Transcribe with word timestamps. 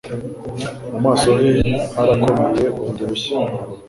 Mu 0.91 0.97
maso 1.05 1.29
he 1.41 1.51
harakomeye 1.95 2.65
bundi 2.75 3.01
bushya 3.09 3.39